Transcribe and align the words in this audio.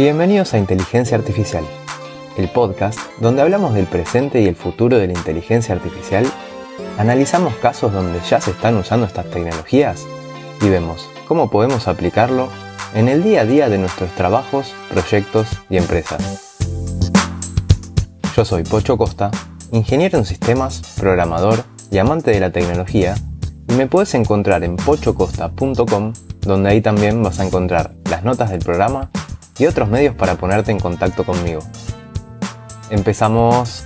Bienvenidos 0.00 0.54
a 0.54 0.58
Inteligencia 0.58 1.18
Artificial, 1.18 1.62
el 2.38 2.48
podcast 2.48 2.98
donde 3.20 3.42
hablamos 3.42 3.74
del 3.74 3.84
presente 3.84 4.40
y 4.40 4.46
el 4.46 4.56
futuro 4.56 4.96
de 4.96 5.06
la 5.06 5.12
inteligencia 5.12 5.74
artificial, 5.74 6.24
analizamos 6.96 7.54
casos 7.56 7.92
donde 7.92 8.18
ya 8.20 8.40
se 8.40 8.52
están 8.52 8.78
usando 8.78 9.04
estas 9.04 9.28
tecnologías 9.28 10.06
y 10.62 10.70
vemos 10.70 11.06
cómo 11.28 11.50
podemos 11.50 11.86
aplicarlo 11.86 12.48
en 12.94 13.08
el 13.08 13.22
día 13.22 13.42
a 13.42 13.44
día 13.44 13.68
de 13.68 13.76
nuestros 13.76 14.10
trabajos, 14.14 14.72
proyectos 14.88 15.48
y 15.68 15.76
empresas. 15.76 16.56
Yo 18.34 18.46
soy 18.46 18.62
Pocho 18.62 18.96
Costa, 18.96 19.30
ingeniero 19.70 20.16
en 20.16 20.24
sistemas, 20.24 20.80
programador 20.98 21.62
y 21.90 21.98
amante 21.98 22.30
de 22.30 22.40
la 22.40 22.52
tecnología, 22.52 23.16
y 23.68 23.74
me 23.74 23.86
puedes 23.86 24.14
encontrar 24.14 24.64
en 24.64 24.76
pochocosta.com, 24.76 26.14
donde 26.40 26.70
ahí 26.70 26.80
también 26.80 27.22
vas 27.22 27.38
a 27.38 27.44
encontrar 27.44 27.92
las 28.08 28.24
notas 28.24 28.48
del 28.48 28.60
programa 28.60 29.10
y 29.60 29.66
otros 29.66 29.90
medios 29.90 30.14
para 30.14 30.36
ponerte 30.36 30.70
en 30.70 30.78
contacto 30.78 31.24
conmigo. 31.24 31.60
Empezamos. 32.90 33.84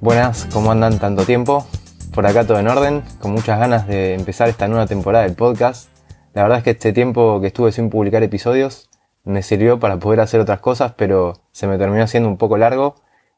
Buenas, 0.00 0.48
¿cómo 0.50 0.72
andan 0.72 0.98
tanto 0.98 1.26
tiempo? 1.26 1.66
Por 2.14 2.26
acá 2.26 2.46
todo 2.46 2.58
en 2.58 2.68
orden, 2.68 3.02
con 3.20 3.32
muchas 3.32 3.58
ganas 3.58 3.86
de 3.86 4.14
empezar 4.14 4.48
esta 4.48 4.68
nueva 4.68 4.86
temporada 4.86 5.24
del 5.24 5.34
podcast. 5.34 5.90
La 6.32 6.42
verdad 6.42 6.58
es 6.58 6.64
que 6.64 6.70
este 6.70 6.94
tiempo 6.94 7.42
que 7.42 7.48
estuve 7.48 7.72
sin 7.72 7.90
publicar 7.90 8.22
episodios 8.22 8.88
me 9.24 9.42
sirvió 9.42 9.78
para 9.78 9.98
poder 9.98 10.20
hacer 10.20 10.40
otras 10.40 10.60
cosas, 10.60 10.94
pero 10.96 11.42
se 11.52 11.66
me 11.66 11.76
terminó 11.76 12.02
haciendo 12.02 12.30
un 12.30 12.38
poco 12.38 12.56
largo. 12.56 12.94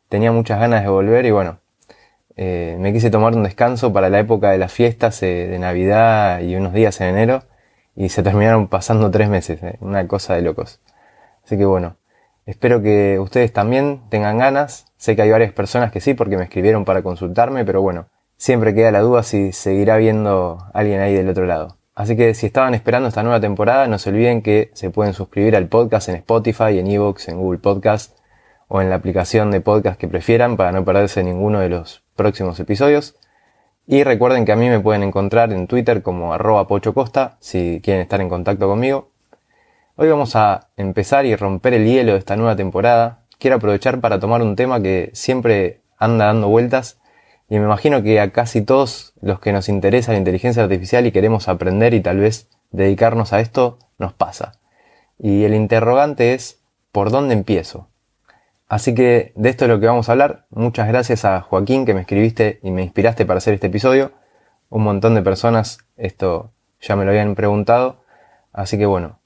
Tenía 0.09 0.31
muchas 0.31 0.61
ganas 0.61 0.85
de 0.85 0.89
volver 0.89 1.27
y 1.27 1.33
bueno, 1.33 1.59
eh, 2.37 2.77
me 2.79 2.93
quise 2.93 3.11
tomar 3.11 3.35
un 3.35 3.43
descanso 3.43 3.93
para 3.93 4.11
la 4.11 4.21
época 4.21 4.53
de 4.53 4.59
las 4.59 4.73
fiestas 4.73 5.21
eh, 5.25 5.49
de 5.51 5.59
Navidad 5.59 6.39
y 6.39 6.55
unos 6.55 6.73
días 6.73 7.01
en 7.01 7.09
enero 7.09 7.43
y 7.95 8.09
se 8.09 8.23
terminaron 8.23 8.69
pasando 8.69 9.11
tres 9.11 9.29
meses, 9.29 9.63
eh, 9.63 9.77
una 9.81 10.07
cosa 10.07 10.35
de 10.35 10.43
locos. 10.43 10.81
Así 11.45 11.57
que 11.59 11.65
bueno, 11.65 11.97
espero 12.47 12.83
que 12.83 13.19
ustedes 13.19 13.53
también 13.53 14.03
tengan 14.09 14.39
ganas. 14.39 14.87
Sé 14.97 15.17
que 15.17 15.23
hay 15.23 15.31
varias 15.31 15.53
personas 15.53 15.93
que 15.93 16.01
sí 16.01 16.15
porque 16.15 16.37
me 16.37 16.45
escribieron 16.45 16.85
para 16.85 17.03
consultarme, 17.03 17.65
pero 17.65 17.83
bueno, 17.83 18.07
siempre 18.37 18.75
queda 18.75 18.91
la 18.91 19.01
duda 19.01 19.23
si 19.23 19.53
seguirá 19.53 19.97
viendo 19.97 20.59
alguien 20.73 21.01
ahí 21.01 21.15
del 21.15 21.29
otro 21.29 21.47
lado. 21.47 21.77
Así 21.95 22.17
que 22.17 22.33
si 22.35 22.47
estaban 22.47 22.75
esperando 22.75 23.09
esta 23.09 23.23
nueva 23.23 23.41
temporada, 23.41 23.87
no 23.87 23.99
se 23.99 24.09
olviden 24.11 24.41
que 24.41 24.71
se 24.73 24.91
pueden 24.91 25.13
suscribir 25.13 25.57
al 25.57 25.69
podcast 25.69 26.09
en 26.09 26.17
Spotify, 26.17 26.79
en 26.79 26.87
Evox, 26.87 27.29
en 27.29 27.39
Google 27.39 27.59
Podcast 27.59 28.19
o 28.69 28.81
en 28.81 28.89
la 28.89 28.97
aplicación 28.97 29.51
de 29.51 29.61
podcast 29.61 30.01
que 30.01 30.09
prefieran 30.09 30.57
para 30.57 30.73
no 30.73 30.85
perderse 30.85 31.23
ninguno 31.23 31.61
de 31.61 31.69
los 31.69 32.03
próximos 32.17 32.59
episodios. 32.59 33.17
Y 33.87 34.05
recuerden 34.05 34.45
que 34.45 34.53
a 34.53 34.57
mí 34.57 34.69
me 34.69 34.79
pueden 34.79 35.03
encontrar 35.03 35.53
en 35.53 35.67
Twitter 35.67 36.03
como 36.03 36.33
arroba 36.33 36.69
pochocosta 36.69 37.37
si 37.41 37.81
quieren 37.83 38.03
estar 38.03 38.21
en 38.21 38.29
contacto 38.29 38.69
conmigo. 38.69 39.11
Hoy 39.97 40.09
vamos 40.09 40.37
a 40.37 40.69
empezar 40.77 41.27
y 41.27 41.35
romper 41.35 41.75
el 41.75 41.85
hielo 41.85 42.13
de 42.13 42.19
esta 42.19 42.37
nueva 42.37 42.55
temporada. 42.55 43.25
Quiero 43.39 43.57
aprovechar 43.57 44.01
para 44.01 44.21
tomar 44.21 44.41
un 44.41 44.55
tema 44.55 44.81
que 44.81 45.11
siempre 45.15 45.81
anda 45.99 46.27
dando 46.27 46.49
vueltas 46.49 47.01
y 47.49 47.59
me 47.59 47.65
imagino 47.65 48.03
que 48.05 48.21
a 48.21 48.31
casi 48.31 48.63
todos 48.63 49.15
los 49.21 49.41
que 49.41 49.53
nos 49.53 49.69
interesa 49.69 50.13
la 50.13 50.19
inteligencia 50.19 50.63
artificial 50.63 51.05
y 51.07 51.13
queremos 51.13 51.49
aprender 51.49 51.93
y 51.93 52.01
tal 52.01 52.19
vez 52.19 52.49
dedicarnos 52.71 53.33
a 53.33 53.41
esto, 53.41 53.79
nos 53.99 54.13
pasa. 54.13 54.53
Y 55.19 55.43
el 55.43 55.55
interrogante 55.55 56.35
es, 56.35 56.61
¿por 56.93 57.11
dónde 57.11 57.35
empiezo? 57.35 57.89
Así 58.73 58.95
que 58.95 59.35
de 59.37 59.51
esto 59.51 59.67
es 59.67 59.69
lo 59.69 59.81
que 59.81 59.87
vamos 59.87 60.09
a 60.09 60.13
hablar. 60.13 60.47
Muchas 60.49 60.89
gracias 60.89 61.27
a 61.27 61.43
Joaquín 61.43 61.85
que 61.85 61.93
me 61.93 62.01
escribiste 62.01 62.59
y 62.63 62.71
me 62.71 62.83
inspiraste 62.83 63.27
para 63.27 63.37
hacer 63.37 63.53
este 63.53 63.67
episodio. 63.67 64.13
Un 64.71 64.83
montón 64.83 65.15
de 65.15 65.21
personas 65.21 65.81
esto 65.99 66.53
ya 66.81 66.97
me 66.97 67.05
lo 67.05 67.11
habían 67.11 67.35
preguntado. 67.35 68.03
Así 68.51 68.79
que 68.79 68.87
bueno, 68.87 69.19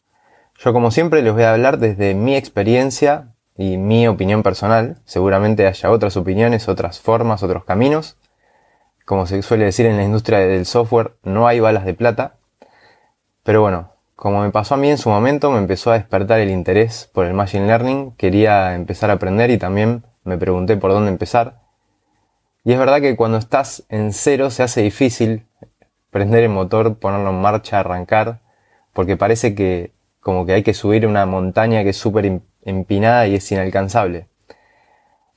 yo 0.58 0.72
como 0.72 0.90
siempre 0.90 1.22
les 1.22 1.32
voy 1.32 1.44
a 1.44 1.52
hablar 1.52 1.78
desde 1.78 2.14
mi 2.14 2.34
experiencia 2.34 3.28
y 3.56 3.76
mi 3.76 4.08
opinión 4.08 4.42
personal. 4.42 4.96
Seguramente 5.04 5.68
haya 5.68 5.92
otras 5.92 6.16
opiniones, 6.16 6.68
otras 6.68 6.98
formas, 6.98 7.44
otros 7.44 7.64
caminos. 7.64 8.16
Como 9.04 9.26
se 9.26 9.42
suele 9.42 9.66
decir 9.66 9.86
en 9.86 9.96
la 9.96 10.02
industria 10.02 10.40
del 10.40 10.66
software, 10.66 11.12
no 11.22 11.46
hay 11.46 11.60
balas 11.60 11.84
de 11.84 11.94
plata. 11.94 12.34
Pero 13.44 13.60
bueno, 13.60 13.92
como 14.16 14.41
me 14.43 14.50
pasó 14.50 14.75
a 14.75 14.78
mí 14.78 14.88
en 14.88 14.97
su 14.97 15.10
momento, 15.10 15.50
me 15.50 15.59
empezó 15.59 15.91
a 15.91 15.94
despertar 15.94 16.41
el 16.41 16.50
interés 16.50 17.10
por 17.12 17.27
el 17.27 17.34
Machine 17.34 17.66
Learning. 17.66 18.12
Quería 18.12 18.75
empezar 18.75 19.10
a 19.10 19.15
aprender 19.15 19.50
y 19.50 19.59
también 19.59 20.04
me 20.25 20.38
pregunté 20.38 20.78
por 20.78 20.91
dónde 20.91 21.10
empezar. 21.10 21.60
Y 22.65 22.72
es 22.72 22.78
verdad 22.78 23.00
que 23.03 23.15
cuando 23.15 23.37
estás 23.37 23.84
en 23.91 24.15
cero 24.15 24.50
se 24.50 24.62
hace 24.62 24.81
difícil 24.81 25.47
prender 26.10 26.44
el 26.44 26.49
motor, 26.49 26.99
ponerlo 26.99 27.28
en 27.31 27.43
marcha, 27.43 27.78
arrancar, 27.78 28.41
porque 28.94 29.19
parece 29.19 29.54
que 29.54 29.93
como 30.21 30.47
que 30.47 30.54
hay 30.54 30.62
que 30.62 30.75
subir 30.75 31.06
una 31.06 31.27
montaña 31.27 31.84
que 31.84 31.91
es 31.91 31.97
súper 31.98 32.41
empinada 32.65 33.27
y 33.28 33.34
es 33.34 33.53
inalcanzable. 33.53 34.28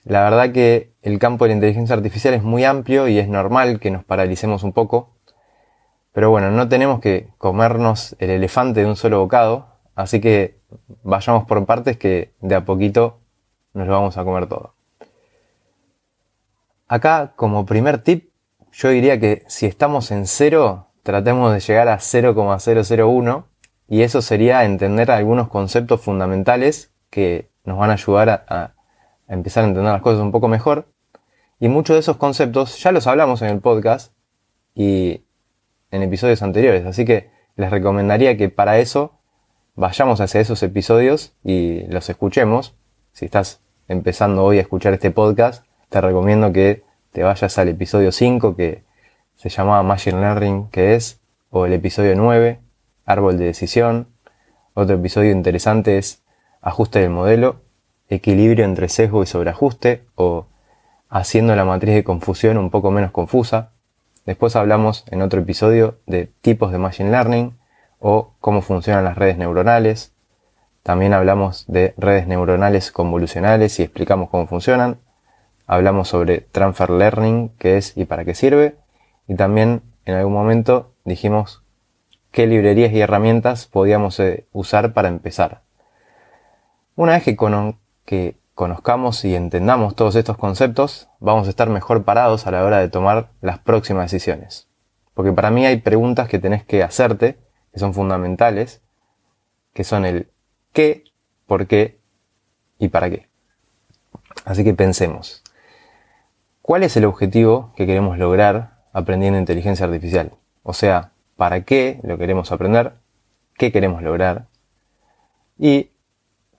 La 0.05 0.23
verdad 0.23 0.53
que 0.53 0.93
el 1.01 1.19
campo 1.19 1.45
de 1.45 1.49
la 1.49 1.55
inteligencia 1.55 1.95
artificial 1.95 2.33
es 2.33 2.43
muy 2.43 2.63
amplio 2.63 3.09
y 3.09 3.19
es 3.19 3.27
normal 3.27 3.79
que 3.79 3.91
nos 3.91 4.05
paralicemos 4.05 4.63
un 4.63 4.71
poco. 4.71 5.11
Pero 6.11 6.29
bueno, 6.29 6.51
no 6.51 6.67
tenemos 6.67 6.99
que 6.99 7.29
comernos 7.37 8.15
el 8.19 8.31
elefante 8.31 8.81
de 8.81 8.85
un 8.87 8.95
solo 8.95 9.19
bocado, 9.19 9.67
así 9.95 10.19
que 10.19 10.59
vayamos 11.03 11.45
por 11.45 11.65
partes 11.65 11.97
que 11.97 12.33
de 12.41 12.55
a 12.55 12.65
poquito 12.65 13.19
nos 13.73 13.87
lo 13.87 13.93
vamos 13.93 14.17
a 14.17 14.23
comer 14.23 14.47
todo. 14.47 14.73
Acá, 16.87 17.33
como 17.35 17.65
primer 17.65 17.99
tip, 17.99 18.31
yo 18.71 18.89
diría 18.89 19.19
que 19.19 19.43
si 19.47 19.65
estamos 19.65 20.11
en 20.11 20.25
cero, 20.25 20.87
tratemos 21.03 21.53
de 21.53 21.59
llegar 21.59 21.87
a 21.87 21.99
0,001 21.99 23.47
y 23.87 24.01
eso 24.01 24.21
sería 24.21 24.65
entender 24.65 25.11
algunos 25.11 25.49
conceptos 25.49 26.01
fundamentales 26.01 26.91
que 27.09 27.49
nos 27.63 27.77
van 27.77 27.89
a 27.89 27.93
ayudar 27.93 28.45
a, 28.47 28.73
empezar 29.27 29.63
a 29.63 29.67
entender 29.67 29.91
las 29.91 30.01
cosas 30.01 30.21
un 30.21 30.31
poco 30.31 30.47
mejor. 30.47 30.87
Y 31.59 31.67
muchos 31.67 31.95
de 31.95 31.99
esos 31.99 32.17
conceptos 32.17 32.81
ya 32.81 32.91
los 32.91 33.07
hablamos 33.07 33.41
en 33.41 33.49
el 33.49 33.59
podcast 33.59 34.13
y 34.75 35.23
en 35.91 36.03
episodios 36.03 36.41
anteriores. 36.41 36.85
Así 36.85 37.05
que 37.05 37.29
les 37.55 37.71
recomendaría 37.71 38.37
que 38.37 38.49
para 38.49 38.79
eso 38.79 39.13
vayamos 39.75 40.21
hacia 40.21 40.41
esos 40.41 40.61
episodios 40.63 41.33
y 41.43 41.81
los 41.87 42.09
escuchemos. 42.09 42.75
Si 43.13 43.25
estás 43.25 43.61
empezando 43.87 44.43
hoy 44.43 44.57
a 44.57 44.61
escuchar 44.61 44.93
este 44.93 45.11
podcast, 45.11 45.65
te 45.89 46.01
recomiendo 46.01 46.53
que 46.53 46.83
te 47.11 47.23
vayas 47.23 47.57
al 47.57 47.69
episodio 47.69 48.11
5 48.11 48.55
que 48.55 48.83
se 49.35 49.49
llamaba 49.49 49.81
Machine 49.83 50.19
Learning, 50.19 50.69
que 50.69 50.95
es, 50.95 51.21
o 51.49 51.65
el 51.65 51.73
episodio 51.73 52.15
9, 52.15 52.59
Árbol 53.05 53.37
de 53.37 53.45
Decisión. 53.45 54.07
Otro 54.73 54.95
episodio 54.95 55.31
interesante 55.31 55.97
es 55.97 56.23
ajuste 56.61 56.99
del 56.99 57.09
modelo, 57.09 57.61
equilibrio 58.09 58.65
entre 58.65 58.89
sesgo 58.89 59.23
y 59.23 59.25
sobreajuste 59.25 60.03
o 60.15 60.47
haciendo 61.09 61.55
la 61.55 61.65
matriz 61.65 61.95
de 61.95 62.03
confusión 62.03 62.57
un 62.57 62.69
poco 62.69 62.91
menos 62.91 63.11
confusa. 63.11 63.71
Después 64.29 64.55
hablamos 64.55 65.05
en 65.09 65.23
otro 65.23 65.41
episodio 65.41 65.97
de 66.05 66.27
tipos 66.27 66.71
de 66.71 66.77
Machine 66.77 67.09
Learning 67.09 67.57
o 67.97 68.35
cómo 68.39 68.61
funcionan 68.61 69.03
las 69.03 69.17
redes 69.17 69.39
neuronales. 69.39 70.13
También 70.83 71.13
hablamos 71.13 71.65
de 71.65 71.95
redes 71.97 72.27
neuronales 72.27 72.91
convolucionales 72.91 73.79
y 73.79 73.81
explicamos 73.81 74.29
cómo 74.29 74.45
funcionan. 74.45 74.99
Hablamos 75.65 76.09
sobre 76.09 76.41
Transfer 76.41 76.91
Learning, 76.91 77.49
qué 77.57 77.77
es 77.77 77.97
y 77.97 78.05
para 78.05 78.23
qué 78.23 78.35
sirve. 78.35 78.75
Y 79.27 79.33
también 79.33 79.81
en 80.05 80.13
algún 80.13 80.33
momento 80.33 80.91
dijimos 81.05 81.63
qué 82.29 82.45
librerías 82.45 82.93
y 82.93 83.01
herramientas 83.01 83.65
podíamos 83.65 84.19
eh, 84.19 84.45
usar 84.51 84.93
para 84.93 85.07
empezar. 85.07 85.61
Una 86.95 87.13
vez 87.13 87.23
que, 87.23 88.35
conozcamos 88.59 89.23
y 89.23 89.35
entendamos 89.35 89.95
todos 89.95 90.17
estos 90.17 90.35
conceptos, 90.35 91.07
vamos 91.21 91.47
a 91.47 91.49
estar 91.49 91.69
mejor 91.69 92.03
parados 92.03 92.45
a 92.45 92.51
la 92.51 92.65
hora 92.65 92.79
de 92.79 92.89
tomar 92.89 93.29
las 93.39 93.57
próximas 93.57 94.11
decisiones. 94.11 94.67
Porque 95.13 95.31
para 95.31 95.49
mí 95.49 95.65
hay 95.65 95.77
preguntas 95.77 96.27
que 96.27 96.39
tenés 96.39 96.65
que 96.65 96.83
hacerte, 96.83 97.37
que 97.71 97.79
son 97.79 97.93
fundamentales, 97.93 98.81
que 99.71 99.85
son 99.85 100.03
el 100.03 100.29
qué, 100.73 101.05
por 101.47 101.67
qué 101.67 102.01
y 102.79 102.89
para 102.89 103.09
qué. 103.09 103.29
Así 104.43 104.65
que 104.65 104.73
pensemos. 104.73 105.41
¿Cuál 106.61 106.83
es 106.83 106.97
el 106.97 107.05
objetivo 107.05 107.71
que 107.77 107.87
queremos 107.87 108.17
lograr 108.17 108.81
aprendiendo 108.91 109.39
inteligencia 109.39 109.85
artificial? 109.85 110.33
O 110.63 110.73
sea, 110.73 111.13
¿para 111.37 111.63
qué 111.63 112.01
lo 112.03 112.17
queremos 112.17 112.51
aprender? 112.51 112.91
¿Qué 113.53 113.71
queremos 113.71 114.03
lograr? 114.03 114.47
Y 115.57 115.91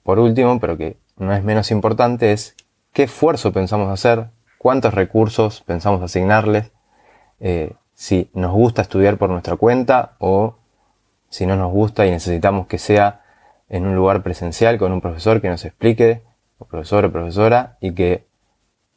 por 0.03 0.19
último, 0.19 0.59
pero 0.61 0.79
que 0.79 0.97
no 1.21 1.33
es 1.35 1.45
menos 1.45 1.71
importante, 1.71 2.33
es 2.33 2.57
qué 2.93 3.05
esfuerzo 3.05 3.53
pensamos 3.53 3.91
hacer, 3.91 4.31
cuántos 4.59 4.95
recursos 4.95 5.61
pensamos 5.61 6.03
asignarles, 6.03 6.73
eh, 7.39 7.75
si 7.95 8.31
nos 8.33 8.53
gusta 8.53 8.83
estudiar 8.83 9.19
por 9.19 9.31
nuestra 9.31 9.57
cuenta 9.57 10.17
o 10.19 10.57
si 11.29 11.47
no 11.47 11.57
nos 11.57 11.71
gusta 11.71 12.07
y 12.07 12.11
necesitamos 12.11 12.67
que 12.67 12.79
sea 12.79 13.21
en 13.69 13.87
un 13.87 13.95
lugar 13.95 14.23
presencial 14.23 14.79
con 14.79 14.93
un 14.93 15.01
profesor 15.01 15.41
que 15.41 15.49
nos 15.49 15.65
explique, 15.65 16.23
o 16.59 16.65
profesor 16.65 17.05
o 17.05 17.13
profesora, 17.13 17.77
y 17.81 17.93
que 17.93 18.27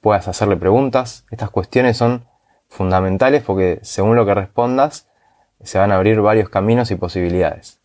puedas 0.02 0.28
hacerle 0.28 0.58
preguntas. 0.58 1.26
Estas 1.30 1.50
cuestiones 1.50 1.98
son 1.98 2.26
fundamentales 2.69 3.44
porque 3.44 3.80
según 3.84 4.16
lo 4.16 4.26
que 4.26 4.34
respondas, 4.34 5.08
se 5.62 5.78
van 5.78 5.92
a 5.92 5.96
abrir 5.96 6.22
varios 6.22 6.50
caminos 6.50 6.90
y 6.92 6.96
posibilidades. 6.96 7.80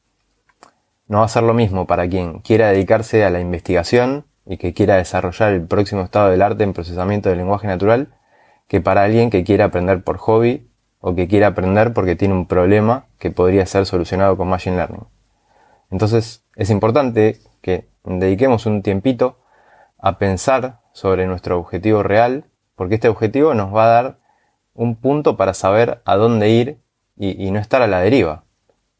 no 1.08 1.18
va 1.18 1.24
a 1.24 1.28
ser 1.28 1.42
lo 1.42 1.54
mismo 1.54 1.86
para 1.86 2.08
quien 2.08 2.40
quiera 2.40 2.68
dedicarse 2.68 3.24
a 3.24 3.30
la 3.30 3.40
investigación 3.40 4.27
y 4.48 4.56
que 4.56 4.72
quiera 4.72 4.96
desarrollar 4.96 5.52
el 5.52 5.66
próximo 5.66 6.02
estado 6.02 6.30
del 6.30 6.42
arte 6.42 6.64
en 6.64 6.72
procesamiento 6.72 7.28
del 7.28 7.38
lenguaje 7.38 7.66
natural 7.66 8.08
que 8.66 8.80
para 8.80 9.04
alguien 9.04 9.30
que 9.30 9.44
quiera 9.44 9.66
aprender 9.66 10.02
por 10.02 10.16
hobby 10.16 10.68
o 11.00 11.14
que 11.14 11.28
quiera 11.28 11.48
aprender 11.48 11.92
porque 11.92 12.16
tiene 12.16 12.34
un 12.34 12.46
problema 12.46 13.06
que 13.18 13.30
podría 13.30 13.66
ser 13.66 13.86
solucionado 13.86 14.36
con 14.36 14.48
Machine 14.48 14.76
Learning. 14.76 15.06
Entonces 15.90 16.44
es 16.56 16.70
importante 16.70 17.38
que 17.60 17.88
dediquemos 18.04 18.66
un 18.66 18.82
tiempito 18.82 19.38
a 19.98 20.18
pensar 20.18 20.80
sobre 20.92 21.26
nuestro 21.26 21.58
objetivo 21.58 22.02
real, 22.02 22.44
porque 22.74 22.94
este 22.94 23.08
objetivo 23.08 23.54
nos 23.54 23.74
va 23.74 23.84
a 23.84 24.02
dar 24.02 24.18
un 24.74 24.96
punto 24.96 25.36
para 25.36 25.54
saber 25.54 26.00
a 26.04 26.16
dónde 26.16 26.48
ir 26.50 26.78
y, 27.16 27.50
no 27.50 27.58
estar 27.58 27.82
a 27.82 27.88
la 27.88 28.00
deriva. 28.00 28.44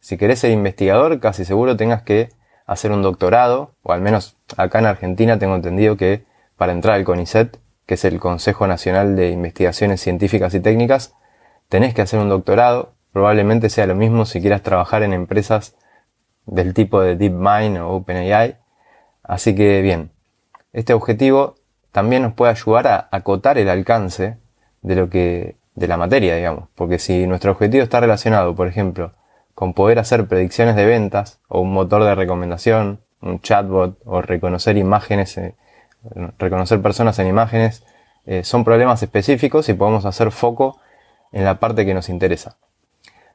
Si 0.01 0.17
querés 0.17 0.41
ser 0.41 0.51
investigador, 0.51 1.21
casi 1.21 1.45
seguro 1.45 1.77
tengas 1.77 2.03
que 2.03 2.31
hacer 2.69 2.93
un 2.93 3.03
doctorado, 3.03 3.73
o 3.83 3.93
al 3.93 4.03
menos 4.03 4.37
acá 4.57 4.79
en 4.79 4.87
Argentina 4.87 5.39
tengo 5.39 5.57
entendido 5.57 5.97
que 5.97 6.25
para 6.57 6.73
entrar 6.73 6.95
al 6.95 7.05
CONICET, 7.05 7.59
que 7.87 7.95
es 7.95 8.05
el 8.05 8.21
Consejo 8.21 8.67
Nacional 8.67 9.17
de 9.17 9.31
Investigaciones 9.31 10.03
Científicas 10.03 10.55
y 10.55 10.61
Técnicas, 10.61 11.15
tenés 11.71 11.95
que 11.95 12.03
hacer 12.03 12.21
un 12.21 12.29
doctorado, 12.29 12.93
probablemente 13.13 13.71
sea 13.71 13.87
lo 13.87 13.95
mismo 13.95 14.27
si 14.27 14.43
quieras 14.43 14.63
trabajar 14.63 15.03
en 15.03 15.15
empresas 15.15 15.77
del 16.45 16.75
tipo 16.75 17.01
de 17.01 17.17
DeepMind 17.17 17.79
o 17.79 17.89
OpenAI. 17.89 18.59
Así 19.23 19.55
que 19.55 19.81
bien, 19.81 20.11
este 20.75 20.93
objetivo 20.93 21.55
también 21.91 22.23
nos 22.23 22.35
puede 22.35 22.53
ayudar 22.53 22.87
a 22.87 23.09
acotar 23.11 23.57
el 23.57 23.71
alcance 23.71 24.37
de 24.83 24.95
lo 24.95 25.09
que, 25.09 25.57
de 25.75 25.89
la 25.89 25.97
materia, 25.97 26.37
digamos. 26.37 26.69
Porque 26.75 26.99
si 26.99 27.27
nuestro 27.27 27.53
objetivo 27.53 27.83
está 27.83 28.01
relacionado, 28.01 28.55
por 28.55 28.69
ejemplo, 28.69 29.15
con 29.59 29.75
poder 29.75 29.99
hacer 29.99 30.29
predicciones 30.29 30.77
de 30.77 30.87
ventas 30.87 31.41
o 31.49 31.61
un 31.61 31.73
motor 31.73 32.05
de 32.05 32.15
recomendación, 32.15 33.01
un 33.21 33.41
chatbot 33.41 33.99
o 34.05 34.23
reconocer 34.23 34.77
imágenes, 34.77 35.37
eh, 35.37 35.57
reconocer 36.39 36.81
personas 36.81 37.19
en 37.19 37.27
imágenes, 37.27 37.83
eh, 38.25 38.45
son 38.45 38.63
problemas 38.63 39.03
específicos 39.03 39.69
y 39.69 39.75
podemos 39.75 40.05
hacer 40.05 40.31
foco 40.31 40.79
en 41.33 41.43
la 41.45 41.59
parte 41.59 41.85
que 41.85 41.93
nos 41.93 42.09
interesa. 42.09 42.57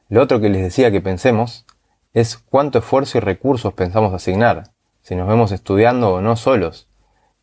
Lo 0.08 0.22
otro 0.22 0.40
que 0.40 0.48
les 0.48 0.62
decía 0.62 0.90
que 0.90 1.02
pensemos 1.02 1.66
es 2.14 2.38
cuánto 2.38 2.78
esfuerzo 2.78 3.18
y 3.18 3.20
recursos 3.20 3.74
pensamos 3.74 4.14
asignar, 4.14 4.70
si 5.02 5.16
nos 5.16 5.28
vemos 5.28 5.52
estudiando 5.52 6.14
o 6.14 6.20
no 6.22 6.36
solos. 6.36 6.88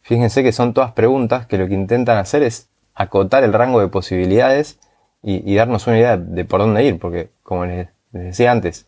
Fíjense 0.02 0.42
que 0.42 0.54
son 0.54 0.74
todas 0.74 0.94
preguntas 0.94 1.46
que 1.46 1.60
lo 1.60 1.68
que 1.68 1.76
intentan 1.76 2.18
hacer 2.18 2.42
es 2.42 2.72
acotar 2.96 3.44
el 3.44 3.54
rango 3.54 3.80
de 3.80 3.90
posibilidades 3.90 4.80
y, 5.22 5.54
darnos 5.54 5.86
una 5.86 6.00
idea 6.00 6.18
de 6.18 6.46
por 6.46 6.62
dónde 6.62 6.84
ir, 6.84 6.98
porque 6.98 7.30
como 7.44 7.64
les, 8.12 8.24
decía 8.24 8.52
antes, 8.52 8.88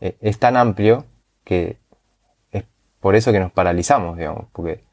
eh, 0.00 0.16
es 0.20 0.38
tan 0.38 0.56
amplio 0.56 1.06
que 1.44 1.78
es 2.50 2.64
por 3.00 3.16
eso 3.16 3.32
que 3.32 3.40
nos 3.40 3.52
paralizamos, 3.52 4.16
digamos, 4.16 4.46
porque 4.52 4.84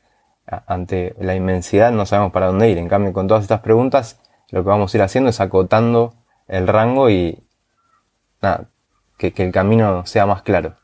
ante 0.67 1.15
la 1.19 1.35
inmensidad 1.35 1.91
no 1.91 2.05
sabemos 2.05 2.31
para 2.31 2.47
dónde 2.47 2.69
ir. 2.69 2.77
En 2.77 2.87
cambio, 2.87 3.13
con 3.13 3.27
todas 3.27 3.43
estas 3.43 3.61
preguntas, 3.61 4.19
lo 4.49 4.63
que 4.63 4.69
vamos 4.69 4.93
a 4.93 4.97
ir 4.97 5.03
haciendo 5.03 5.29
es 5.29 5.39
acotando 5.39 6.15
el 6.47 6.67
rango 6.67 7.09
y 7.09 7.43
nada, 8.41 8.65
que, 9.17 9.33
el 9.35 9.51
camino 9.51 10.05
sea 10.05 10.25
más 10.25 10.41
claro. 10.41 10.75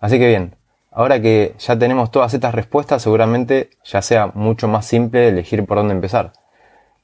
Así 0.00 0.18
que 0.18 0.26
bien, 0.26 0.56
ahora 0.90 1.20
que 1.20 1.54
ya 1.58 1.78
tenemos 1.78 2.10
todas 2.10 2.32
estas 2.34 2.54
respuestas, 2.54 3.02
seguramente 3.02 3.70
ya 3.84 4.00
sea 4.00 4.28
mucho 4.28 4.68
más 4.68 4.86
simple 4.86 5.28
elegir 5.28 5.66
por 5.66 5.78
dónde 5.78 5.94
empezar. 5.94 6.32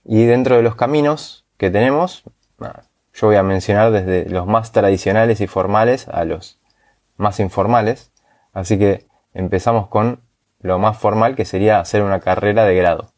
Y 0.05 0.25
dentro 0.25 0.57
de 0.57 0.63
los 0.63 0.77
caminos 0.77 1.45
que 1.57 1.71
tenemos, 1.71 2.25
yo 3.15 3.29
voy 3.29 3.37
a 3.37 3.43
mencionar 3.43 3.93
desde 3.93 4.29
los 4.29 4.47
más 4.47 4.73
tradicionales 4.73 5.41
y 5.41 5.47
formales 5.47 6.09
a 6.09 6.25
los 6.25 6.61
más 7.17 7.39
informales. 7.39 8.13
Así 8.53 8.79
que 8.79 9.07
empezamos 9.33 9.87
con 9.87 10.21
lo 10.61 10.79
más 10.79 10.99
formal 10.99 11.37
que 11.37 11.45
sería 11.45 11.79
hacer 11.79 12.03
una 12.03 12.21
carrera 12.21 12.65
de 12.65 12.75
grado. 12.75 13.13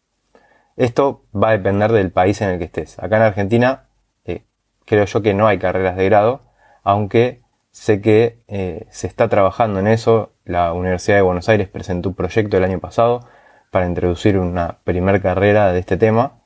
Esto 0.77 1.25
va 1.35 1.49
a 1.49 1.53
depender 1.53 1.93
del 1.93 2.11
país 2.11 2.43
en 2.43 2.51
el 2.51 2.59
que 2.59 2.67
estés. 2.67 2.99
Acá 2.99 3.17
en 3.17 3.23
Argentina 3.23 3.85
eh, 4.27 4.45
creo 4.85 5.07
yo 5.07 5.23
que 5.23 5.33
no 5.33 5.47
hay 5.47 5.59
carreras 5.59 5.97
de 5.97 6.05
grado, 6.05 6.43
aunque 6.83 7.41
sé 7.71 8.03
que 8.03 8.43
eh, 8.49 8.87
se 8.91 9.07
está 9.07 9.29
trabajando 9.29 9.81
en 9.81 9.87
eso. 9.87 10.33
La 10.45 10.75
Universidad 10.75 11.17
de 11.17 11.23
Buenos 11.23 11.49
Aires 11.49 11.69
presentó 11.69 12.11
un 12.11 12.15
proyecto 12.15 12.59
el 12.59 12.65
año 12.65 12.81
pasado 12.81 13.27
para 13.71 13.87
introducir 13.87 14.39
una 14.39 14.79
primer 14.85 15.23
carrera 15.23 15.73
de 15.73 15.79
este 15.79 15.97
tema. 15.97 16.43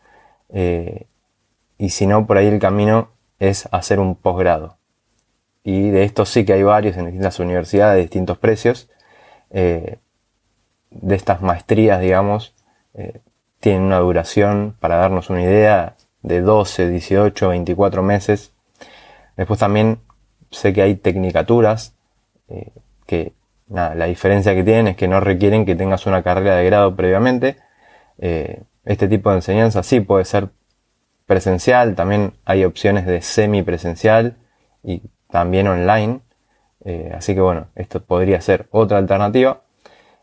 Eh, 0.51 1.09
y 1.79 1.91
si 1.91 2.07
no, 2.07 2.27
por 2.27 2.37
ahí 2.37 2.47
el 2.47 2.61
camino 2.61 3.11
es 3.41 3.69
hacer 3.73 3.99
un 3.99 4.15
posgrado. 4.15 4.79
Y 5.65 5.91
de 5.91 6.05
esto 6.05 6.25
sí 6.25 6.45
que 6.45 6.53
hay 6.53 6.63
varios 6.63 6.97
en 6.97 7.07
distintas 7.07 7.41
universidades 7.41 7.97
de 7.97 8.03
distintos 8.03 8.39
precios. 8.39 8.89
Eh, 9.51 9.99
de 10.91 11.15
estas 11.17 11.43
maestrías, 11.43 12.01
digamos, 12.01 12.55
tienen 13.61 13.83
una 13.83 13.99
duración, 13.99 14.77
para 14.81 14.97
darnos 14.97 15.31
una 15.31 15.43
idea, 15.43 15.97
de 16.23 16.41
12, 16.41 16.89
18, 16.89 17.49
24 17.49 18.03
meses. 18.03 18.53
Después 19.37 19.61
también 19.61 20.01
sé 20.51 20.73
que 20.73 20.83
hay 20.83 20.97
tecnicaturas 20.97 21.95
eh, 22.49 22.73
que 23.07 23.33
la 23.69 24.07
diferencia 24.07 24.53
que 24.55 24.65
tienen 24.65 24.89
es 24.89 24.97
que 24.97 25.07
no 25.07 25.21
requieren 25.21 25.65
que 25.65 25.77
tengas 25.77 26.05
una 26.07 26.25
carrera 26.25 26.57
de 26.57 26.65
grado 26.65 26.97
previamente. 26.97 27.57
Eh, 28.19 28.63
este 28.85 29.07
tipo 29.07 29.31
de 29.31 29.37
enseñanza 29.37 29.85
sí 29.85 30.01
puede 30.01 30.25
ser 30.25 30.49
presencial, 31.31 31.95
también 31.95 32.33
hay 32.45 32.65
opciones 32.65 33.07
de 33.07 33.23
semipresencial 33.23 34.35
y 34.83 35.01
también 35.31 35.69
online. 35.69 36.23
Eh, 36.85 37.13
así 37.17 37.37
que 37.37 37.41
bueno, 37.41 37.69
esto 37.77 38.03
podría 38.03 38.41
ser 38.41 38.67
otra 38.73 38.99
alternativa. 38.99 39.61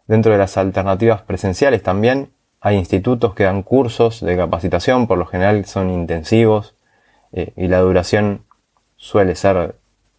Dentro 0.05 0.33
de 0.33 0.37
las 0.37 0.57
alternativas 0.57 1.21
presenciales 1.21 1.81
también 1.81 2.33
hay 2.59 2.75
institutos 2.75 3.33
que 3.35 3.45
dan 3.45 3.63
cursos 3.63 4.19
de 4.19 4.35
capacitación, 4.35 5.07
por 5.07 5.17
lo 5.17 5.25
general 5.25 5.63
son 5.63 5.89
intensivos 5.91 6.75
y 7.31 7.67
la 7.67 7.79
duración 7.79 8.43
suele 8.97 9.35
ser 9.35 9.75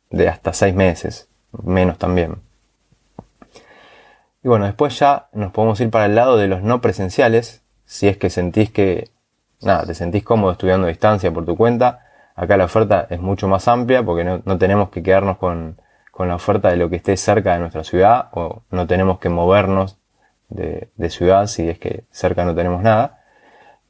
de 0.09 0.29
hasta 0.29 0.55
seis 0.55 0.75
meses, 0.75 1.29
menos 1.65 1.99
también. 1.99 2.37
Y 4.43 4.49
bueno, 4.49 4.65
después 4.65 4.99
ya 4.99 5.29
nos 5.35 5.53
podemos 5.53 5.79
ir 5.81 5.91
para 5.91 6.07
el 6.07 6.15
lado 6.15 6.39
de 6.39 6.49
los 6.49 6.63
no 6.63 6.81
presenciales, 6.81 7.63
si 7.85 8.09
es 8.09 8.17
que 8.17 8.31
sentís 8.31 8.71
que, 8.71 9.11
nada, 9.63 9.85
te 9.85 9.95
sentís 9.95 10.25
cómodo 10.25 10.53
estudiando 10.53 10.87
a 10.87 10.91
distancia 10.91 11.33
por 11.33 11.45
tu 11.45 11.57
cuenta. 11.57 12.07
Acá 12.35 12.57
la 12.57 12.65
oferta 12.65 13.07
es 13.11 13.21
mucho 13.21 13.49
más 13.49 13.67
amplia 13.69 14.03
porque 14.03 14.25
no, 14.25 14.59
tenemos 14.59 14.91
que 14.91 15.03
quedarnos 15.03 15.39
con, 15.39 15.81
la 16.19 16.35
oferta 16.35 16.71
de 16.71 16.77
lo 16.77 16.91
que 16.91 16.97
esté 16.97 17.17
cerca 17.17 17.53
de 17.55 17.61
nuestra 17.61 17.85
ciudad 17.85 18.29
o 18.33 18.63
no 18.71 18.89
tenemos 18.89 19.21
que 19.21 19.29
movernos 19.29 19.99
de, 20.49 20.89
ciudad 21.11 21.47
si 21.47 21.69
es 21.69 21.79
que 21.79 22.05
cerca 22.11 22.45
no 22.45 22.55
tenemos 22.55 22.83
nada. 22.83 23.21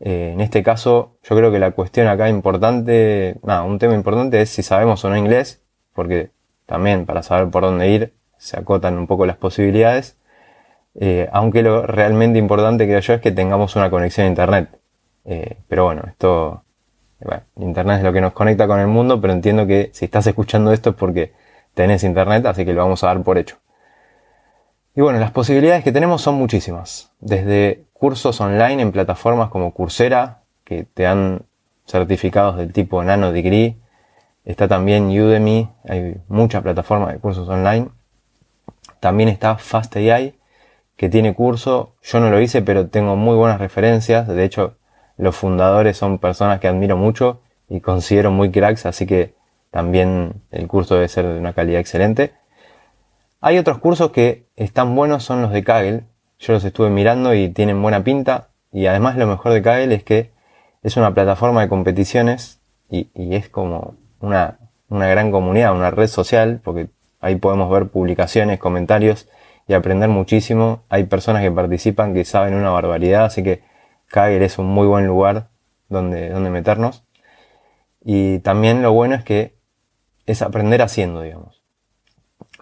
Eh, 0.00 0.32
en 0.34 0.40
este 0.40 0.62
caso, 0.62 1.16
yo 1.22 1.37
creo 1.37 1.50
que 1.50 1.58
la 1.58 1.72
cuestión 1.72 2.06
acá 2.06 2.28
importante, 2.28 3.38
nada, 3.42 3.62
un 3.62 3.78
tema 3.78 3.94
importante 3.94 4.42
es 4.42 4.50
si 4.50 4.62
sabemos 4.62 5.04
o 5.04 5.10
no 5.10 5.16
inglés 5.16 5.62
porque 5.94 6.30
también 6.66 7.06
para 7.06 7.22
saber 7.25 7.50
por 7.50 7.64
dónde 7.64 7.88
ir 7.88 8.14
se 8.37 8.56
acotan 8.58 8.98
un 8.98 9.06
poco 9.06 9.26
las 9.26 9.37
posibilidades. 9.37 10.16
Eh, 10.94 11.28
aunque 11.32 11.62
lo 11.62 11.87
realmente 11.87 12.38
importante 12.38 12.87
creo 12.87 13.00
yo 13.00 13.14
es 13.14 13.20
que 13.20 13.32
tengamos 13.32 13.75
una 13.75 13.90
conexión 13.90 14.26
a 14.26 14.28
Internet. 14.28 14.77
Eh, 15.28 15.58
pero 15.68 15.85
bueno, 15.85 16.02
esto, 16.08 16.64
Internet 17.56 17.99
es 17.99 18.04
lo 18.04 18.12
que 18.12 18.20
nos 18.20 18.32
conecta 18.32 18.66
con 18.66 18.80
el 18.80 18.87
mundo, 18.87 19.20
pero 19.20 19.32
entiendo 19.32 19.66
que 19.66 19.90
si 19.92 20.06
estás 20.06 20.26
escuchando 20.26 20.73
esto 20.73 20.90
es 20.90 20.97
porque 20.97 21.32
tenés 21.75 22.02
Internet, 22.02 22.47
así 22.47 22.64
que 22.64 22.73
lo 22.73 22.82
vamos 22.82 23.04
a 23.04 23.08
dar 23.08 23.23
por 23.23 23.38
hecho. 23.38 23.58
Y 24.97 25.00
bueno, 25.00 25.20
las 25.20 25.30
posibilidades 25.30 25.85
que 25.85 25.92
tenemos 25.92 26.23
son 26.23 26.35
muchísimas. 26.35 27.12
Desde 27.20 27.85
cursos 27.92 28.40
online 28.40 28.82
en 28.82 28.90
plataformas 28.90 29.50
como 29.50 29.73
Coursera, 29.73 30.40
que 30.64 30.85
te 30.85 31.04
dan 31.04 31.42
certificados 31.87 32.56
del 32.56 32.73
tipo 32.73 33.04
Nano 33.04 33.30
Degree, 33.30 33.76
Está 34.49 34.66
también 34.66 35.08
Udemy, 35.08 35.68
hay 35.87 36.16
muchas 36.28 36.62
plataformas 36.62 37.12
de 37.12 37.18
cursos 37.18 37.47
online. 37.50 37.90
También 38.99 39.28
está 39.28 39.58
FastAI, 39.58 40.37
que 40.97 41.11
tiene 41.11 41.35
curso. 41.35 41.92
Yo 42.02 42.18
no 42.18 42.30
lo 42.30 42.40
hice, 42.40 42.62
pero 42.62 42.88
tengo 42.88 43.14
muy 43.14 43.37
buenas 43.37 43.61
referencias. 43.61 44.26
De 44.26 44.42
hecho, 44.44 44.78
los 45.18 45.37
fundadores 45.37 45.96
son 45.96 46.18
personas 46.18 46.60
que 46.60 46.68
admiro 46.68 46.96
mucho 46.96 47.40
y 47.68 47.80
considero 47.80 48.30
muy 48.30 48.50
cracks, 48.50 48.87
así 48.87 49.04
que 49.04 49.34
también 49.70 50.42
el 50.50 50.66
curso 50.66 50.94
debe 50.94 51.08
ser 51.08 51.26
de 51.26 51.38
una 51.38 51.52
calidad 51.52 51.80
excelente. 51.80 52.32
Hay 53.40 53.58
otros 53.58 53.78
cursos 53.78 54.10
que 54.10 54.46
están 54.56 54.94
buenos, 54.94 55.25
son 55.25 55.42
los 55.42 55.52
de 55.52 55.62
Kaggle. 55.62 56.04
Yo 56.38 56.54
los 56.54 56.64
estuve 56.64 56.90
mirando 56.90 57.34
y 57.34 57.48
tienen 57.50 57.80
buena 57.82 58.02
pinta. 58.02 58.48
Y 58.72 58.87
además 58.87 59.16
lo 59.16 59.26
mejor 59.26 59.52
de 59.52 59.62
Kaggle 59.62 59.94
es 59.94 60.04
que 60.04 60.30
es 60.82 60.96
una 60.96 61.12
plataforma 61.12 61.60
de 61.60 61.68
competiciones 61.68 62.60
y, 62.90 63.10
y 63.14 63.34
es 63.34 63.48
como 63.48 63.94
una, 64.20 64.58
una 64.88 65.06
gran 65.08 65.30
comunidad, 65.30 65.75
una 65.75 65.90
red 65.90 66.06
social, 66.06 66.60
porque 66.64 66.88
ahí 67.20 67.37
podemos 67.37 67.70
ver 67.70 67.88
publicaciones, 67.88 68.58
comentarios 68.58 69.28
y 69.66 69.75
aprender 69.75 70.08
muchísimo. 70.08 70.82
Hay 70.88 71.04
personas 71.04 71.42
que 71.42 71.50
participan 71.50 72.14
que 72.14 72.25
saben 72.25 72.54
una 72.54 72.70
barbaridad, 72.70 73.26
así 73.26 73.42
que 73.42 73.62
Kaggle 74.09 74.45
es 74.45 74.59
un 74.59 74.67
muy 74.67 74.87
buen 74.87 75.07
lugar 75.07 75.49
donde, 75.88 76.31
donde 76.31 76.50
meternos. 76.50 77.05
Y 78.05 78.38
también 78.41 78.83
lo 78.83 78.93
bueno 78.93 79.15
es 79.15 79.25
que 79.25 79.57
es 80.27 80.43
aprender 80.43 80.83
haciendo, 80.83 81.23
digamos. 81.23 81.62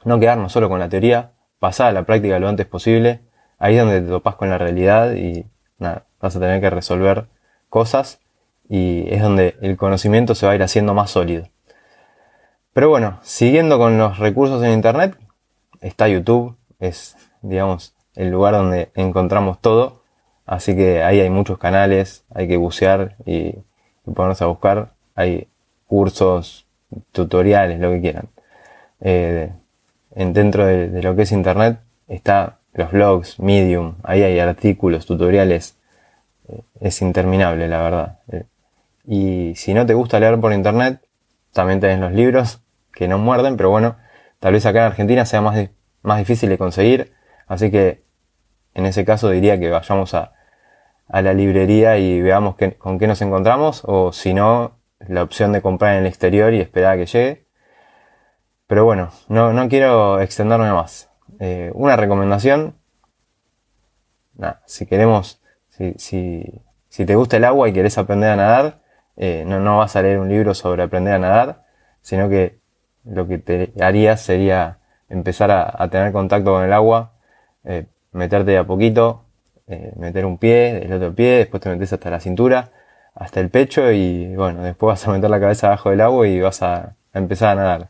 No 0.04 0.20
quedarnos 0.20 0.52
solo 0.52 0.68
con 0.68 0.78
la 0.78 0.88
teoría, 0.88 1.32
pasá 1.58 1.88
a 1.88 1.92
la 1.92 2.04
práctica 2.04 2.38
lo 2.38 2.48
antes 2.48 2.66
posible. 2.66 3.20
Ahí 3.58 3.76
es 3.76 3.80
donde 3.80 4.00
te 4.00 4.08
topas 4.08 4.36
con 4.36 4.50
la 4.50 4.58
realidad 4.58 5.14
y 5.14 5.46
vas 5.78 6.36
a 6.36 6.40
tener 6.40 6.60
que 6.60 6.70
resolver 6.70 7.26
cosas 7.68 8.20
y 8.68 9.06
es 9.12 9.22
donde 9.22 9.56
el 9.60 9.76
conocimiento 9.76 10.34
se 10.34 10.46
va 10.46 10.52
a 10.52 10.54
ir 10.54 10.62
haciendo 10.62 10.94
más 10.94 11.10
sólido. 11.10 11.48
Pero 12.72 12.88
bueno, 12.88 13.18
siguiendo 13.22 13.78
con 13.78 13.96
los 13.96 14.18
recursos 14.18 14.62
en 14.62 14.72
Internet, 14.72 15.16
está 15.80 16.08
YouTube, 16.08 16.56
es, 16.78 17.16
digamos, 17.42 17.94
el 18.14 18.30
lugar 18.30 18.54
donde 18.54 18.90
encontramos 18.94 19.60
todo. 19.60 20.02
Así 20.46 20.76
que 20.76 21.02
ahí 21.02 21.20
hay 21.20 21.28
muchos 21.28 21.58
canales, 21.58 22.24
hay 22.32 22.46
que 22.46 22.56
bucear 22.56 23.16
y, 23.26 23.56
ponerse 24.14 24.44
a 24.44 24.46
buscar. 24.46 24.92
Hay 25.16 25.48
cursos, 25.88 26.66
tutoriales, 27.12 27.80
lo 27.80 27.90
que 27.90 28.00
quieran. 28.00 28.28
Eh, 29.00 29.52
en, 30.14 30.32
dentro 30.32 30.64
de, 30.64 31.02
lo 31.02 31.16
que 31.16 31.22
es 31.22 31.32
Internet 31.32 31.80
está 32.08 32.58
los 32.72 32.92
blogs, 32.92 33.40
Medium, 33.40 33.96
ahí 34.04 34.22
hay 34.22 34.38
artículos, 34.38 35.06
tutoriales. 35.06 35.76
Eh, 36.48 36.62
es 36.80 37.02
interminable, 37.02 37.66
la 37.68 37.82
verdad. 37.82 38.18
Eh, 38.30 38.44
y 39.06 39.54
si 39.56 39.74
no 39.74 39.84
te 39.84 39.94
gusta 39.94 40.20
leer 40.20 40.40
por 40.40 40.52
Internet, 40.52 41.00
también 41.52 41.80
tenés 41.80 41.98
los 41.98 42.12
libros 42.12 42.60
que 42.92 43.08
no 43.08 43.18
muerden, 43.18 43.56
pero 43.56 43.70
bueno, 43.70 43.96
tal 44.38 44.52
vez 44.52 44.64
acá 44.66 44.80
en 44.80 44.86
Argentina 44.86 45.24
sea 45.26 45.40
más, 45.40 45.70
más 46.02 46.18
difícil 46.18 46.48
de 46.50 46.58
conseguir. 46.58 47.12
Así 47.48 47.70
que 47.70 48.02
en 48.74 48.86
ese 48.86 49.04
caso 49.04 49.30
diría 49.30 49.58
que 49.58 49.70
vayamos 49.70 50.14
a, 50.14 50.35
a 51.08 51.22
la 51.22 51.34
librería 51.34 51.98
y 51.98 52.20
veamos 52.20 52.56
con 52.78 52.98
qué 52.98 53.06
nos 53.06 53.22
encontramos, 53.22 53.82
o 53.84 54.12
si 54.12 54.34
no, 54.34 54.78
la 55.00 55.22
opción 55.22 55.52
de 55.52 55.62
comprar 55.62 55.94
en 55.94 56.00
el 56.00 56.06
exterior 56.06 56.52
y 56.54 56.60
esperar 56.60 56.94
a 56.94 56.96
que 56.96 57.06
llegue. 57.06 57.46
Pero 58.66 58.84
bueno, 58.84 59.10
no, 59.28 59.52
no 59.52 59.68
quiero 59.68 60.20
extenderme 60.20 60.72
más. 60.72 61.10
Eh, 61.38 61.70
una 61.74 61.96
recomendación, 61.96 62.76
si 64.64 64.86
queremos, 64.86 65.40
si, 65.68 65.94
si, 65.98 66.62
si, 66.88 67.06
te 67.06 67.14
gusta 67.14 67.36
el 67.36 67.44
agua 67.44 67.68
y 67.68 67.72
querés 67.72 67.98
aprender 67.98 68.30
a 68.30 68.36
nadar, 68.36 68.80
eh, 69.16 69.44
no, 69.46 69.60
no 69.60 69.78
vas 69.78 69.96
a 69.96 70.02
leer 70.02 70.18
un 70.18 70.28
libro 70.28 70.54
sobre 70.54 70.82
aprender 70.82 71.14
a 71.14 71.18
nadar, 71.18 71.64
sino 72.00 72.28
que 72.28 72.58
lo 73.04 73.28
que 73.28 73.38
te 73.38 73.72
harías 73.80 74.20
sería 74.20 74.78
empezar 75.08 75.50
a, 75.50 75.88
tener 75.90 76.12
contacto 76.12 76.52
con 76.52 76.64
el 76.64 76.72
agua, 76.72 77.12
eh, 77.64 77.86
meterte 78.12 78.52
de 78.52 78.58
a 78.58 78.64
poquito, 78.64 79.25
eh, 79.68 79.92
meter 79.96 80.24
un 80.26 80.38
pie, 80.38 80.84
el 80.84 80.92
otro 80.92 81.14
pie, 81.14 81.38
después 81.38 81.62
te 81.62 81.68
metes 81.68 81.92
hasta 81.92 82.10
la 82.10 82.20
cintura, 82.20 82.70
hasta 83.14 83.40
el 83.40 83.50
pecho 83.50 83.90
y 83.90 84.34
bueno, 84.36 84.62
después 84.62 84.88
vas 84.88 85.08
a 85.08 85.12
meter 85.12 85.28
la 85.30 85.40
cabeza 85.40 85.68
abajo 85.68 85.90
del 85.90 86.00
agua 86.00 86.28
y 86.28 86.40
vas 86.40 86.62
a, 86.62 86.94
empezar 87.14 87.58
a 87.58 87.62
nadar. 87.62 87.88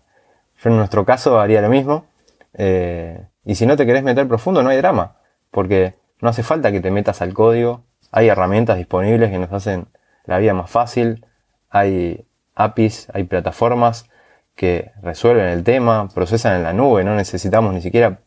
Yo 0.62 0.70
en 0.70 0.76
nuestro 0.76 1.04
caso 1.04 1.40
haría 1.40 1.60
lo 1.60 1.68
mismo. 1.68 2.06
Eh, 2.54 3.26
y 3.44 3.56
si 3.56 3.66
no 3.66 3.76
te 3.76 3.84
querés 3.86 4.02
meter 4.02 4.26
profundo, 4.28 4.62
no 4.62 4.70
hay 4.70 4.76
drama, 4.78 5.16
porque 5.50 5.94
no 6.20 6.28
hace 6.28 6.42
falta 6.42 6.72
que 6.72 6.80
te 6.80 6.90
metas 6.90 7.22
al 7.22 7.34
código. 7.34 7.82
Hay 8.12 8.28
herramientas 8.28 8.78
disponibles 8.78 9.30
que 9.30 9.38
nos 9.38 9.52
hacen 9.52 9.88
la 10.24 10.38
vida 10.38 10.54
más 10.54 10.70
fácil. 10.70 11.26
Hay 11.70 12.26
APIs, 12.54 13.08
hay 13.12 13.24
plataformas 13.24 14.08
que 14.54 14.92
resuelven 15.02 15.46
el 15.48 15.62
tema, 15.64 16.08
procesan 16.14 16.56
en 16.56 16.62
la 16.62 16.72
nube, 16.72 17.04
no 17.04 17.14
necesitamos 17.14 17.74
ni 17.74 17.82
siquiera 17.82 18.20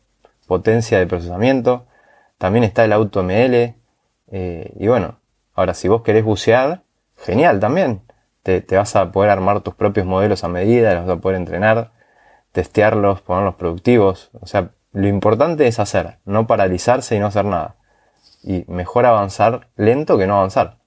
potencia 0.48 1.00
de 1.00 1.08
procesamiento. 1.08 1.88
También 2.40 2.64
está 2.64 2.86
el 2.86 2.94
AutoML. 2.94 3.76
Eh, 4.32 4.74
y 4.76 4.88
bueno, 4.88 5.20
ahora 5.54 5.76
si 5.76 5.88
vos 5.88 6.02
querés 6.02 6.24
bucear, 6.24 6.82
genial 7.18 7.60
también. 7.60 8.02
Te, 8.42 8.64
vas 8.76 8.96
a 8.96 9.12
poder 9.12 9.30
armar 9.30 9.62
tus 9.62 9.76
propios 9.76 10.08
modelos 10.08 10.44
a 10.44 10.48
medida, 10.48 10.96
los 10.96 11.06
vas 11.06 11.18
a 11.18 11.22
poder 11.22 11.38
entrenar, 11.38 11.92
testearlos, 12.52 13.22
ponerlos 13.22 13.56
productivos. 13.56 14.32
O 14.42 14.48
sea, 14.48 14.72
lo 14.92 15.08
importante 15.08 15.68
es 15.68 15.80
hacer, 15.80 16.18
no 16.26 16.48
paralizarse 16.48 17.16
y 17.16 17.20
no 17.20 17.28
hacer 17.28 17.46
nada. 17.46 17.76
Y 18.42 18.64
mejor 18.68 19.06
avanzar 19.06 19.68
lento 19.76 20.18
que 20.18 20.26
no 20.26 20.38
avanzar. 20.38 20.78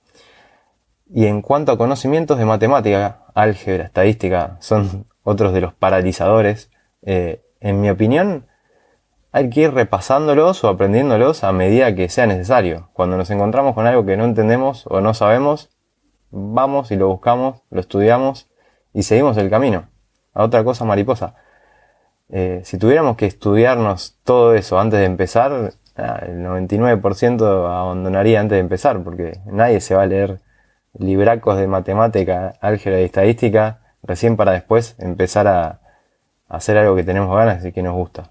Y 1.15 1.27
en 1.27 1.43
cuanto 1.43 1.71
a 1.71 1.79
conocimientos 1.79 2.39
de 2.39 2.47
matemática, 2.47 3.27
álgebra, 3.35 3.85
estadística, 3.85 4.57
son 4.61 5.07
otros 5.23 5.53
de 5.53 5.61
los 5.61 5.75
paralizadores. 5.75 6.71
Eh, 7.03 7.45
en 7.61 7.81
mi 7.83 7.91
opinión, 7.91 8.47
hay 9.33 9.51
que 9.51 9.63
ir 9.63 9.73
repasándolos 9.73 10.63
o 10.63 10.69
aprendiéndolos 10.69 11.43
a 11.43 11.53
medida 11.53 11.95
que 11.95 12.09
sea 12.09 12.27
necesario. 12.27 12.91
Cuando 12.93 13.17
nos 13.17 13.31
encontramos 13.31 13.75
con 13.75 13.87
algo 13.87 14.05
que 14.05 14.17
no 14.17 14.25
entendemos 14.25 14.87
o 14.87 15.01
no 15.01 15.15
sabemos, 15.15 15.71
vamos 16.31 16.91
y 16.91 16.97
lo 16.97 17.09
buscamos, 17.09 17.63
lo 17.71 17.81
estudiamos 17.81 18.51
y 18.93 19.05
seguimos 19.05 19.37
el 19.39 19.49
camino. 19.51 19.89
A 20.35 20.45
otra 20.45 20.65
cosa 20.65 20.85
mariposa. 20.85 21.35
Eh, 22.29 22.61
si 22.65 22.79
tuviéramos 22.79 23.17
que 23.17 23.27
estudiarnos 23.27 24.19
todo 24.25 24.55
eso 24.55 24.79
antes 24.79 25.01
de 25.01 25.07
empezar, 25.07 25.73
ah, 25.97 26.21
el 26.23 26.43
99% 26.43 27.67
abandonaría 27.67 28.41
antes 28.41 28.57
de 28.57 28.61
empezar, 28.61 29.03
porque 29.03 29.41
nadie 29.47 29.81
se 29.81 29.95
va 29.95 30.03
a 30.03 30.07
leer 30.07 30.41
libracos 30.95 31.59
de 31.59 31.67
matemática, 31.67 32.55
álgebra 32.61 33.01
y 33.01 33.05
estadística 33.05 33.81
recién 34.03 34.37
para 34.37 34.53
después 34.53 34.97
empezar 34.99 35.47
a, 35.47 35.81
hacer 36.49 36.77
algo 36.77 36.95
que 36.95 37.03
tenemos 37.03 37.35
ganas 37.35 37.65
y 37.65 37.73
que 37.73 37.83
nos 37.83 37.95
gusta. 37.95 38.31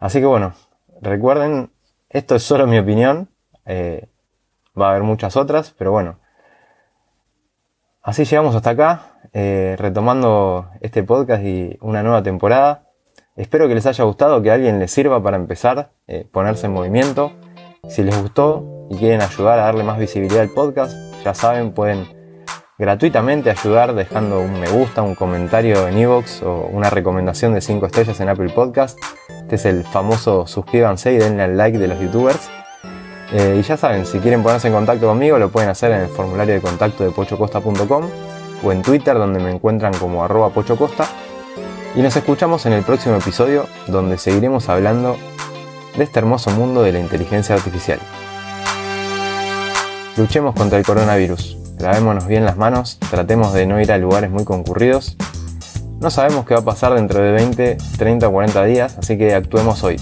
Así 0.00 0.18
que 0.18 0.26
bueno, 0.26 0.54
recuerden, 1.02 1.70
esto 2.08 2.34
es 2.34 2.42
solo 2.42 2.66
mi 2.66 2.78
opinión, 2.78 3.28
eh, 3.66 4.08
va 4.78 4.88
a 4.88 4.90
haber 4.92 5.02
muchas 5.02 5.36
otras, 5.36 5.74
pero 5.76 5.92
bueno. 5.92 6.18
Así 8.02 8.24
llegamos 8.24 8.54
hasta 8.54 8.70
acá, 8.70 9.20
eh, 9.34 9.76
retomando 9.78 10.70
este 10.80 11.02
podcast 11.02 11.44
y 11.44 11.76
una 11.82 12.02
nueva 12.02 12.22
temporada. 12.22 12.88
Espero 13.36 13.68
que 13.68 13.74
les 13.74 13.84
haya 13.84 14.04
gustado, 14.04 14.40
que 14.40 14.50
a 14.50 14.54
alguien 14.54 14.78
les 14.78 14.90
sirva 14.90 15.22
para 15.22 15.36
empezar, 15.36 15.92
eh, 16.06 16.26
ponerse 16.32 16.66
en 16.66 16.72
movimiento. 16.72 17.32
Si 17.86 18.02
les 18.02 18.20
gustó 18.20 18.88
y 18.90 18.96
quieren 18.96 19.20
ayudar 19.20 19.58
a 19.58 19.64
darle 19.64 19.84
más 19.84 19.98
visibilidad 19.98 20.40
al 20.40 20.50
podcast, 20.50 20.94
ya 21.22 21.34
saben, 21.34 21.72
pueden 21.72 22.19
gratuitamente 22.80 23.50
ayudar 23.50 23.94
dejando 23.94 24.40
un 24.40 24.58
me 24.58 24.66
gusta, 24.66 25.02
un 25.02 25.14
comentario 25.14 25.86
en 25.86 25.98
iVoox 25.98 26.42
o 26.42 26.66
una 26.72 26.88
recomendación 26.88 27.52
de 27.52 27.60
5 27.60 27.84
estrellas 27.84 28.18
en 28.20 28.30
Apple 28.30 28.48
Podcast. 28.48 28.98
Este 29.28 29.56
es 29.56 29.66
el 29.66 29.84
famoso 29.84 30.46
suscríbanse 30.46 31.12
y 31.12 31.18
denle 31.18 31.42
al 31.42 31.58
like 31.58 31.78
de 31.78 31.88
los 31.88 32.00
youtubers. 32.00 32.48
Eh, 33.34 33.58
y 33.60 33.62
ya 33.62 33.76
saben, 33.76 34.06
si 34.06 34.18
quieren 34.18 34.42
ponerse 34.42 34.68
en 34.68 34.74
contacto 34.74 35.06
conmigo 35.06 35.38
lo 35.38 35.50
pueden 35.50 35.68
hacer 35.68 35.92
en 35.92 36.00
el 36.00 36.08
formulario 36.08 36.54
de 36.54 36.62
contacto 36.62 37.04
de 37.04 37.10
pochocosta.com 37.10 38.06
o 38.64 38.72
en 38.72 38.82
Twitter 38.82 39.14
donde 39.14 39.40
me 39.40 39.50
encuentran 39.50 39.92
como 39.92 40.24
arroba 40.24 40.48
pochocosta. 40.48 41.06
Y 41.94 42.00
nos 42.00 42.16
escuchamos 42.16 42.64
en 42.64 42.72
el 42.72 42.82
próximo 42.82 43.16
episodio 43.16 43.66
donde 43.88 44.16
seguiremos 44.16 44.70
hablando 44.70 45.18
de 45.98 46.04
este 46.04 46.18
hermoso 46.18 46.50
mundo 46.50 46.82
de 46.82 46.92
la 46.92 46.98
inteligencia 46.98 47.54
artificial. 47.54 47.98
Luchemos 50.16 50.54
contra 50.54 50.78
el 50.78 50.84
coronavirus 50.84 51.59
lavémonos 51.80 52.26
bien 52.26 52.44
las 52.44 52.56
manos, 52.56 52.98
tratemos 53.10 53.52
de 53.52 53.66
no 53.66 53.80
ir 53.80 53.92
a 53.92 53.98
lugares 53.98 54.30
muy 54.30 54.44
concurridos. 54.44 55.16
No 56.00 56.10
sabemos 56.10 56.46
qué 56.46 56.54
va 56.54 56.60
a 56.60 56.64
pasar 56.64 56.94
dentro 56.94 57.22
de 57.22 57.32
20, 57.32 57.76
30 57.98 58.28
o 58.28 58.32
40 58.32 58.64
días, 58.64 58.96
así 58.98 59.18
que 59.18 59.34
actuemos 59.34 59.82
hoy. 59.82 59.96